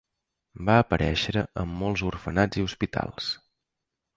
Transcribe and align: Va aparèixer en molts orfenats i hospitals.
Va 0.69 0.77
aparèixer 0.83 1.43
en 1.65 1.75
molts 1.83 2.05
orfenats 2.09 2.63
i 2.63 2.67
hospitals. 2.69 3.29